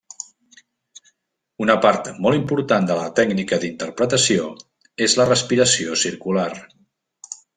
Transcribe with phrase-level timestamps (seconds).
[1.65, 4.49] Una part molt important de la tècnica d'interpretació
[5.09, 6.51] és la respiració circular.